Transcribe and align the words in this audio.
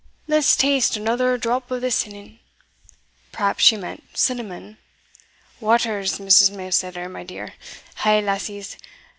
Let's 0.27 0.55
taste 0.55 0.97
another 0.97 1.37
drop 1.37 1.69
of 1.69 1.81
the 1.81 1.91
sinning" 1.91 2.39
(perhaps 3.31 3.63
she 3.63 3.77
meant 3.77 4.03
cinnamon) 4.17 4.79
"waters, 5.59 6.17
Mrs. 6.17 6.49
Mailsetter, 6.49 7.07
my 7.07 7.21
dear. 7.23 7.53
Ah, 8.03 8.17
lasses! 8.17 8.77